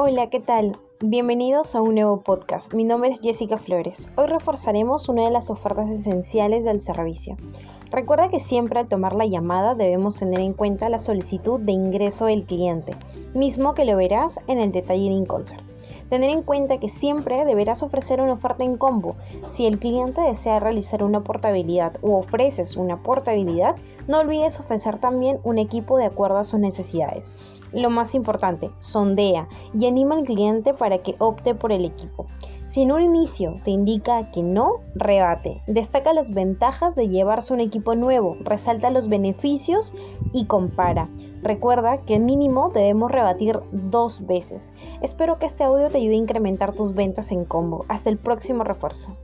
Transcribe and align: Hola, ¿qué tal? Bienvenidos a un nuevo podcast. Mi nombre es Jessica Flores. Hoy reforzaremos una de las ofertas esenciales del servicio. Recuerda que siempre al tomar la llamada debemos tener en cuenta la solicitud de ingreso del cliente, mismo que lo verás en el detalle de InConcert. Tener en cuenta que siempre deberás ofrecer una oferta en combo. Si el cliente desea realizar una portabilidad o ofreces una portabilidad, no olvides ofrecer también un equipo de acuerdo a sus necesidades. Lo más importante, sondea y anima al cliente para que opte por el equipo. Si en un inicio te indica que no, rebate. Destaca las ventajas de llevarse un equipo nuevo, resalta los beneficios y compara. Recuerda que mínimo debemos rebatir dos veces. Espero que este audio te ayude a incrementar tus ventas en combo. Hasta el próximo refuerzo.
Hola, 0.00 0.30
¿qué 0.30 0.38
tal? 0.38 0.76
Bienvenidos 1.00 1.74
a 1.74 1.82
un 1.82 1.96
nuevo 1.96 2.20
podcast. 2.20 2.72
Mi 2.72 2.84
nombre 2.84 3.10
es 3.10 3.18
Jessica 3.18 3.58
Flores. 3.58 4.06
Hoy 4.14 4.28
reforzaremos 4.28 5.08
una 5.08 5.24
de 5.24 5.32
las 5.32 5.50
ofertas 5.50 5.90
esenciales 5.90 6.62
del 6.62 6.80
servicio. 6.80 7.36
Recuerda 7.90 8.28
que 8.28 8.38
siempre 8.38 8.78
al 8.78 8.86
tomar 8.86 9.16
la 9.16 9.26
llamada 9.26 9.74
debemos 9.74 10.16
tener 10.16 10.38
en 10.38 10.52
cuenta 10.52 10.88
la 10.88 11.00
solicitud 11.00 11.58
de 11.58 11.72
ingreso 11.72 12.26
del 12.26 12.44
cliente, 12.44 12.94
mismo 13.34 13.74
que 13.74 13.84
lo 13.84 13.96
verás 13.96 14.38
en 14.46 14.60
el 14.60 14.70
detalle 14.70 15.08
de 15.08 15.16
InConcert. 15.16 15.67
Tener 16.08 16.30
en 16.30 16.42
cuenta 16.42 16.78
que 16.78 16.88
siempre 16.88 17.44
deberás 17.44 17.82
ofrecer 17.82 18.20
una 18.20 18.32
oferta 18.32 18.64
en 18.64 18.76
combo. 18.76 19.16
Si 19.46 19.66
el 19.66 19.78
cliente 19.78 20.20
desea 20.20 20.58
realizar 20.58 21.02
una 21.02 21.20
portabilidad 21.20 21.96
o 22.02 22.18
ofreces 22.18 22.76
una 22.76 23.02
portabilidad, 23.02 23.76
no 24.06 24.20
olvides 24.20 24.58
ofrecer 24.58 24.98
también 24.98 25.38
un 25.44 25.58
equipo 25.58 25.98
de 25.98 26.06
acuerdo 26.06 26.38
a 26.38 26.44
sus 26.44 26.60
necesidades. 26.60 27.32
Lo 27.72 27.90
más 27.90 28.14
importante, 28.14 28.70
sondea 28.78 29.46
y 29.78 29.86
anima 29.86 30.14
al 30.14 30.24
cliente 30.24 30.72
para 30.72 30.98
que 30.98 31.14
opte 31.18 31.54
por 31.54 31.72
el 31.72 31.84
equipo. 31.84 32.26
Si 32.68 32.82
en 32.82 32.92
un 32.92 33.00
inicio 33.00 33.58
te 33.64 33.70
indica 33.70 34.30
que 34.30 34.42
no, 34.42 34.80
rebate. 34.94 35.62
Destaca 35.66 36.12
las 36.12 36.30
ventajas 36.30 36.94
de 36.94 37.08
llevarse 37.08 37.54
un 37.54 37.60
equipo 37.60 37.94
nuevo, 37.94 38.36
resalta 38.40 38.90
los 38.90 39.08
beneficios 39.08 39.94
y 40.34 40.44
compara. 40.44 41.08
Recuerda 41.42 41.96
que 42.02 42.18
mínimo 42.18 42.68
debemos 42.68 43.10
rebatir 43.10 43.58
dos 43.72 44.26
veces. 44.26 44.74
Espero 45.00 45.38
que 45.38 45.46
este 45.46 45.64
audio 45.64 45.88
te 45.88 45.96
ayude 45.96 46.12
a 46.12 46.18
incrementar 46.18 46.74
tus 46.74 46.92
ventas 46.92 47.32
en 47.32 47.46
combo. 47.46 47.86
Hasta 47.88 48.10
el 48.10 48.18
próximo 48.18 48.64
refuerzo. 48.64 49.16